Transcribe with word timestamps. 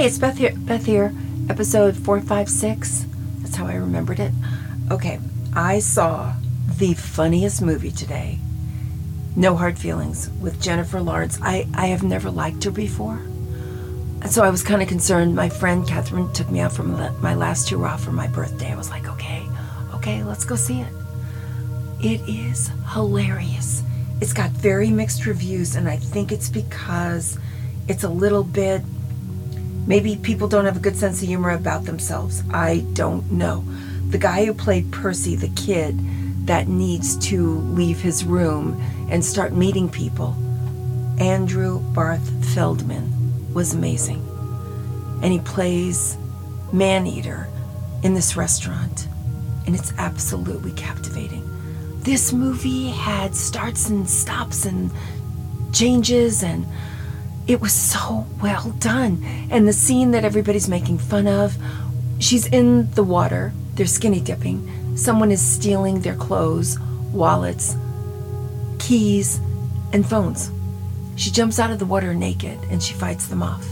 Hey, 0.00 0.06
it's 0.06 0.16
Beth 0.16 0.38
here, 0.38 0.54
Beth 0.56 0.86
here, 0.86 1.14
episode 1.50 1.94
456. 1.94 3.04
That's 3.40 3.54
how 3.54 3.66
I 3.66 3.74
remembered 3.74 4.18
it. 4.18 4.32
Okay, 4.90 5.20
I 5.52 5.80
saw 5.80 6.32
the 6.78 6.94
funniest 6.94 7.60
movie 7.60 7.90
today, 7.90 8.38
No 9.36 9.56
Hard 9.56 9.78
Feelings, 9.78 10.30
with 10.40 10.58
Jennifer 10.58 11.02
Lawrence. 11.02 11.38
I, 11.42 11.68
I 11.74 11.88
have 11.88 12.02
never 12.02 12.30
liked 12.30 12.64
her 12.64 12.70
before. 12.70 13.16
And 14.22 14.30
so 14.30 14.42
I 14.42 14.48
was 14.48 14.62
kind 14.62 14.80
of 14.80 14.88
concerned. 14.88 15.36
My 15.36 15.50
friend 15.50 15.86
Catherine 15.86 16.32
took 16.32 16.50
me 16.50 16.60
out 16.60 16.72
from 16.72 16.92
my 17.20 17.34
last 17.34 17.70
off 17.70 18.02
for 18.02 18.12
my 18.12 18.26
birthday. 18.26 18.72
I 18.72 18.76
was 18.76 18.88
like, 18.88 19.06
okay, 19.06 19.46
okay, 19.96 20.22
let's 20.22 20.46
go 20.46 20.56
see 20.56 20.80
it. 20.80 20.92
It 22.02 22.22
is 22.26 22.70
hilarious. 22.94 23.82
It's 24.22 24.32
got 24.32 24.48
very 24.48 24.88
mixed 24.88 25.26
reviews, 25.26 25.76
and 25.76 25.86
I 25.90 25.98
think 25.98 26.32
it's 26.32 26.48
because 26.48 27.38
it's 27.86 28.04
a 28.04 28.08
little 28.08 28.44
bit 28.44 28.80
Maybe 29.90 30.14
people 30.14 30.46
don't 30.46 30.66
have 30.66 30.76
a 30.76 30.80
good 30.80 30.96
sense 30.96 31.20
of 31.20 31.26
humor 31.26 31.50
about 31.50 31.84
themselves. 31.84 32.44
I 32.52 32.86
don't 32.92 33.28
know. 33.32 33.64
The 34.10 34.18
guy 34.18 34.44
who 34.44 34.54
played 34.54 34.92
Percy, 34.92 35.34
the 35.34 35.48
kid 35.48 35.98
that 36.46 36.68
needs 36.68 37.16
to 37.26 37.58
leave 37.58 38.00
his 38.00 38.24
room 38.24 38.80
and 39.10 39.24
start 39.24 39.52
meeting 39.52 39.88
people, 39.88 40.36
Andrew 41.18 41.80
Barth 41.92 42.54
Feldman, 42.54 43.52
was 43.52 43.74
amazing. 43.74 44.24
And 45.24 45.32
he 45.32 45.40
plays 45.40 46.16
Maneater 46.72 47.48
in 48.04 48.14
this 48.14 48.36
restaurant, 48.36 49.08
and 49.66 49.74
it's 49.74 49.92
absolutely 49.98 50.70
captivating. 50.70 51.44
This 52.02 52.32
movie 52.32 52.90
had 52.90 53.34
starts 53.34 53.88
and 53.88 54.08
stops 54.08 54.66
and 54.66 54.92
changes 55.72 56.44
and 56.44 56.64
it 57.50 57.60
was 57.60 57.72
so 57.72 58.24
well 58.40 58.70
done. 58.78 59.24
And 59.50 59.66
the 59.66 59.72
scene 59.72 60.12
that 60.12 60.24
everybody's 60.24 60.68
making 60.68 60.98
fun 60.98 61.26
of, 61.26 61.56
she's 62.20 62.46
in 62.46 62.88
the 62.92 63.02
water, 63.02 63.52
they're 63.74 63.86
skinny 63.86 64.20
dipping, 64.20 64.96
someone 64.96 65.32
is 65.32 65.42
stealing 65.42 66.00
their 66.00 66.14
clothes, 66.14 66.78
wallets, 67.12 67.76
keys, 68.78 69.40
and 69.92 70.08
phones. 70.08 70.52
She 71.16 71.32
jumps 71.32 71.58
out 71.58 71.72
of 71.72 71.80
the 71.80 71.86
water 71.86 72.14
naked 72.14 72.56
and 72.70 72.80
she 72.80 72.94
fights 72.94 73.26
them 73.26 73.42
off. 73.42 73.66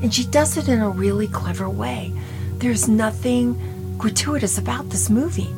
And 0.00 0.14
she 0.14 0.24
does 0.26 0.56
it 0.56 0.68
in 0.68 0.80
a 0.80 0.88
really 0.88 1.26
clever 1.26 1.68
way. 1.68 2.12
There's 2.58 2.88
nothing 2.88 3.96
gratuitous 3.98 4.58
about 4.58 4.90
this 4.90 5.10
movie. 5.10 5.52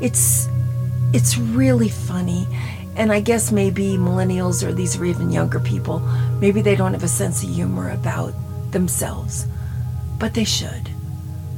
It's 0.00 0.48
it's 1.12 1.38
really 1.38 1.90
funny 1.90 2.48
and 2.96 3.12
I 3.12 3.20
guess 3.20 3.50
maybe 3.50 3.96
millennials 3.96 4.66
or 4.66 4.72
these 4.72 4.96
are 4.96 5.04
even 5.04 5.30
younger 5.30 5.60
people, 5.60 6.00
maybe 6.40 6.60
they 6.62 6.76
don't 6.76 6.92
have 6.92 7.02
a 7.02 7.08
sense 7.08 7.42
of 7.42 7.50
humor 7.50 7.90
about 7.90 8.34
themselves, 8.70 9.46
but 10.18 10.34
they 10.34 10.44
should. 10.44 10.90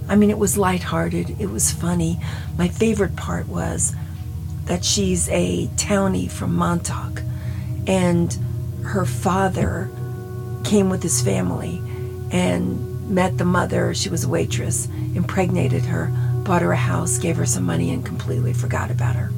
I 0.08 0.16
mean, 0.16 0.30
it 0.30 0.38
was 0.38 0.56
lighthearted, 0.56 1.40
it 1.40 1.50
was 1.50 1.72
funny. 1.72 2.20
My 2.56 2.68
favorite 2.68 3.16
part 3.16 3.48
was 3.48 3.94
that 4.66 4.84
she's 4.84 5.28
a 5.28 5.66
townie 5.76 6.30
from 6.30 6.54
Montauk, 6.54 7.22
and 7.86 8.36
her 8.84 9.04
father 9.04 9.90
came 10.64 10.90
with 10.90 11.02
his 11.02 11.20
family 11.20 11.80
and 12.30 13.10
met 13.10 13.38
the 13.38 13.44
mother. 13.44 13.94
She 13.94 14.08
was 14.08 14.24
a 14.24 14.28
waitress, 14.28 14.88
impregnated 15.14 15.84
her, 15.84 16.12
bought 16.44 16.62
her 16.62 16.72
a 16.72 16.76
house, 16.76 17.18
gave 17.18 17.36
her 17.36 17.46
some 17.46 17.64
money, 17.64 17.92
and 17.92 18.04
completely 18.04 18.52
forgot 18.52 18.90
about 18.90 19.16
her. 19.16 19.30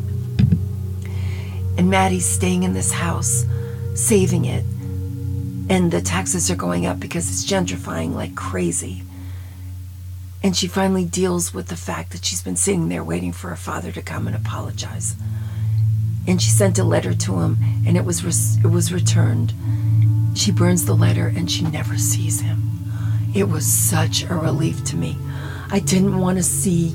And 1.79 1.91
Maddie's 1.91 2.27
staying 2.27 2.65
in 2.65 2.75
this 2.75 2.91
house, 2.91 3.47
saving 3.95 4.45
it. 4.47 4.65
And 5.71 5.93
the 5.93 6.03
taxes 6.03 6.51
are 6.51 6.57
going 6.57 6.87
up 6.87 6.99
because 6.99 7.29
it's 7.29 7.49
gentrifying 7.49 8.15
like 8.15 8.35
crazy. 8.35 9.05
And 10.43 10.57
she 10.57 10.67
finally 10.67 11.05
deals 11.05 11.55
with 11.55 11.69
the 11.69 11.77
fact 11.77 12.11
that 12.11 12.25
she's 12.25 12.43
been 12.43 12.57
sitting 12.57 12.89
there 12.89 13.05
waiting 13.05 13.33
for 13.33 13.49
her 13.51 13.57
father 13.57 13.93
to 13.93 14.03
come 14.03 14.27
and 14.27 14.35
apologize. 14.35 15.15
And 16.27 16.43
she 16.43 16.51
sent 16.51 16.81
a 16.81 16.85
letter 16.85 17.15
to 17.15 17.39
him, 17.39 17.59
and 17.87 17.97
it 17.97 18.05
was 18.05 18.25
re- 18.25 18.65
it 18.65 18.73
was 18.73 18.93
returned. 18.93 19.55
She 20.35 20.51
burns 20.51 20.85
the 20.85 20.95
letter, 20.97 21.29
and 21.29 21.51
she 21.51 21.65
never 21.65 21.97
sees 21.97 22.41
him. 22.41 22.63
It 23.35 23.49
was 23.49 23.65
such 23.65 24.25
a 24.25 24.35
relief 24.35 24.85
to 24.87 24.97
me. 24.97 25.17
I 25.71 25.79
didn't 25.79 26.19
want 26.19 26.39
to 26.39 26.43
see 26.43 26.95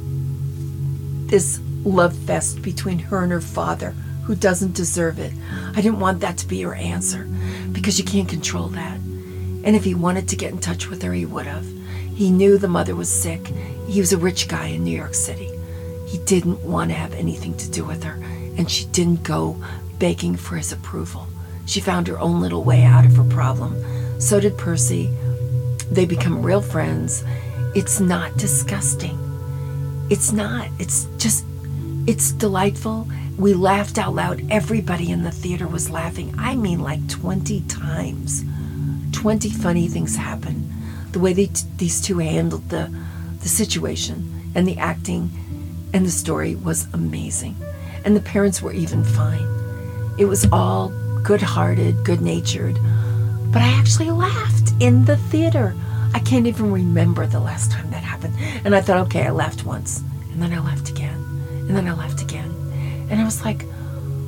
this 1.28 1.60
love 1.86 2.16
fest 2.16 2.62
between 2.62 3.00
her 3.00 3.24
and 3.24 3.32
her 3.32 3.42
father 3.42 3.96
who 4.24 4.36
doesn't 4.36 4.76
deserve 4.76 5.20
it. 5.20 5.34
I 5.76 5.82
didn't 5.82 6.00
want 6.00 6.22
that 6.22 6.38
to 6.40 6.48
be 6.48 6.62
her 6.62 6.74
answer 6.74 7.28
because 7.72 8.00
you 8.00 8.06
can't 8.06 8.30
control 8.30 8.68
that. 8.70 8.98
And 9.64 9.76
if 9.76 9.84
he 9.84 9.94
wanted 9.94 10.28
to 10.30 10.36
get 10.36 10.52
in 10.52 10.60
touch 10.60 10.90
with 10.90 11.02
her, 11.04 11.14
he 11.14 11.26
would 11.26 11.46
have. 11.46 11.66
He 12.16 12.32
knew 12.32 12.58
the 12.58 12.68
mother 12.68 12.96
was 12.96 13.12
sick. 13.12 13.48
He 13.88 14.00
was 14.00 14.14
a 14.14 14.18
rich 14.18 14.48
guy 14.48 14.68
in 14.68 14.84
New 14.84 14.96
York 14.96 15.14
City. 15.14 15.50
He 16.08 16.20
didn't 16.20 16.64
want 16.64 16.92
to 16.92 16.96
have 16.96 17.14
anything 17.14 17.58
to 17.58 17.72
do 17.72 17.84
with 17.84 18.04
her, 18.04 18.20
and 18.58 18.70
she 18.70 18.86
didn't 18.86 19.24
go 19.24 19.58
begging 20.00 20.36
for 20.36 20.58
his 20.58 20.72
approval. 20.72 21.28
She 21.66 21.80
found 21.80 22.08
her 22.08 22.20
own 22.20 22.40
little 22.40 22.64
way 22.64 22.84
out 22.84 23.06
of 23.06 23.16
her 23.16 23.24
problem. 23.24 23.76
So 24.22 24.40
did 24.40 24.58
Percy. 24.58 25.08
They 25.92 26.06
become 26.06 26.46
real 26.46 26.62
friends. 26.62 27.24
It's 27.74 28.00
not 28.00 28.38
disgusting. 28.38 29.18
It's 30.10 30.32
not. 30.32 30.68
It's 30.78 31.08
just, 31.18 31.46
it's 32.06 32.32
delightful 32.34 33.08
we 33.38 33.54
laughed 33.54 33.98
out 33.98 34.14
loud. 34.14 34.46
Everybody 34.50 35.12
in 35.12 35.24
the 35.24 35.32
theater 35.32 35.68
was 35.68 35.90
laughing. 35.90 36.34
I 36.38 36.56
mean, 36.56 36.80
like 36.80 37.08
20 37.10 37.62
times. 37.62 38.44
20 39.12 39.50
funny 39.50 39.88
things 39.88 40.16
happened. 40.16 40.72
The 41.12 41.20
way 41.20 41.34
they 41.34 41.48
t- 41.48 41.66
these 41.78 42.02
two 42.02 42.20
handled 42.20 42.70
the, 42.70 42.94
the 43.40 43.50
situation 43.50 44.52
and 44.56 44.68
the 44.68 44.78
acting 44.78 45.32
and 45.94 46.06
the 46.06 46.12
story 46.12 46.56
was 46.56 46.88
amazing. 46.94 47.56
And 48.06 48.16
the 48.16 48.22
parents 48.22 48.62
were 48.62 48.74
even 48.74 49.04
fine. 49.04 49.48
It 50.18 50.26
was 50.26 50.48
all 50.52 50.90
good 51.24 51.42
hearted, 51.42 52.04
good 52.04 52.22
natured. 52.22 52.78
But 53.52 53.62
I 53.62 53.68
actually 53.80 54.12
laughed 54.12 54.74
in 54.80 55.06
the 55.06 55.18
theater. 55.18 55.76
I 56.14 56.20
can't 56.20 56.48
even 56.48 56.72
remember 56.72 57.26
the 57.26 57.40
last 57.40 57.72
time 57.72 57.90
that 57.92 58.04
happened. 58.04 58.36
And 58.66 58.76
I 58.76 58.82
thought, 58.82 59.06
okay, 59.08 59.26
I 59.26 59.32
laughed 59.32 59.66
once. 59.66 60.04
And 60.32 60.42
then 60.42 60.54
I 60.54 60.60
laughed 60.60 60.90
again. 60.90 61.16
And 61.68 61.76
then 61.76 61.88
I 61.88 61.94
laughed 61.94 62.22
again. 62.22 62.63
And 63.14 63.22
I 63.22 63.26
was 63.26 63.46
like, 63.46 63.68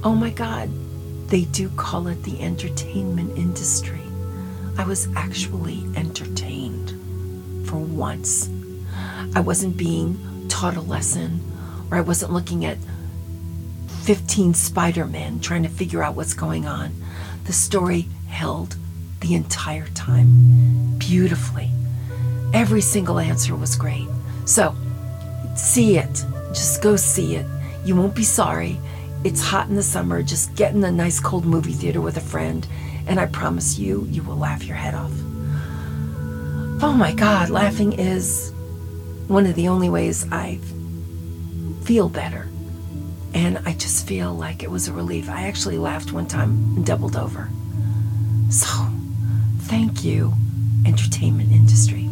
oh 0.04 0.14
my 0.14 0.30
God, 0.30 0.70
they 1.30 1.46
do 1.46 1.70
call 1.70 2.06
it 2.06 2.22
the 2.22 2.40
entertainment 2.40 3.36
industry. 3.36 4.04
I 4.78 4.84
was 4.84 5.08
actually 5.16 5.84
entertained 5.96 6.92
for 7.68 7.78
once. 7.78 8.48
I 9.34 9.40
wasn't 9.40 9.76
being 9.76 10.48
taught 10.50 10.78
a 10.78 10.82
lesson, 10.82 11.42
or 11.90 11.98
I 11.98 12.02
wasn't 12.02 12.32
looking 12.32 12.64
at 12.64 12.78
15 14.04 14.54
Spider 14.54 15.08
Men 15.08 15.40
trying 15.40 15.64
to 15.64 15.70
figure 15.70 16.04
out 16.04 16.16
what's 16.16 16.36
going 16.36 16.68
on. 16.68 16.94
The 17.46 17.54
story 17.54 18.08
held 18.28 18.76
the 19.22 19.34
entire 19.34 19.88
time 19.96 21.00
beautifully. 21.00 21.72
Every 22.54 22.82
single 22.82 23.18
answer 23.18 23.56
was 23.56 23.76
great. 23.76 24.08
So, 24.46 24.76
see 25.56 25.98
it. 25.98 26.24
Just 26.50 26.84
go 26.84 26.96
see 26.96 27.38
it. 27.38 27.48
You 27.86 27.96
won't 27.96 28.16
be 28.16 28.24
sorry. 28.24 28.80
It's 29.24 29.42
hot 29.42 29.70
in 29.70 29.76
the 29.76 29.84
summer. 29.84 30.24
Just 30.24 30.56
get 30.56 30.74
in 30.74 30.84
a 30.84 30.92
nice 30.92 31.20
cold 31.20 31.46
movie 31.46 31.72
theater 31.72 32.02
with 32.02 32.18
a 32.18 32.22
friend, 32.22 32.68
and 33.06 33.20
I 33.20 33.28
promise 33.28 33.78
you, 33.78 34.08
you 34.10 34.24
will 34.24 34.38
laugh 34.38 34.64
your 34.64 34.76
head 34.76 34.96
off. 34.96 35.12
Oh 36.82 36.96
my 36.98 37.14
God, 37.14 37.52
laughing 37.52 37.94
is 37.94 38.52
one 39.28 39.46
of 39.46 39.54
the 39.54 39.68
only 39.68 39.90
ways 39.90 40.26
I 40.32 40.60
feel 41.84 42.10
better. 42.10 42.48
And 43.36 43.60
I 43.66 43.74
just 43.74 44.08
feel 44.08 44.34
like 44.34 44.64
it 44.64 44.72
was 44.72 44.88
a 44.88 44.94
relief. 44.94 45.30
I 45.30 45.44
actually 45.44 45.78
laughed 45.78 46.12
one 46.12 46.26
time 46.26 46.52
and 46.76 46.86
doubled 46.86 47.16
over. 47.16 47.50
So, 48.50 48.68
thank 49.60 50.04
you, 50.04 50.34
entertainment 50.88 51.52
industry. 51.52 52.10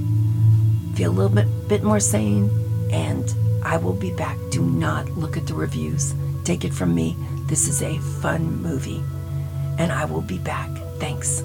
Feel 0.93 1.11
a 1.11 1.13
little 1.13 1.35
bit, 1.35 1.67
bit 1.67 1.83
more 1.83 1.99
sane 1.99 2.49
and 2.91 3.33
I 3.73 3.77
will 3.77 3.93
be 3.93 4.11
back. 4.11 4.37
Do 4.51 4.61
not 4.61 5.09
look 5.17 5.35
at 5.35 5.47
the 5.47 5.55
reviews. 5.55 6.13
Take 6.43 6.63
it 6.63 6.71
from 6.71 6.93
me. 6.93 7.17
This 7.47 7.67
is 7.67 7.81
a 7.81 7.97
fun 8.21 8.61
movie. 8.61 9.01
And 9.79 9.91
I 9.91 10.05
will 10.05 10.21
be 10.21 10.37
back. 10.37 10.69
Thanks. 10.99 11.43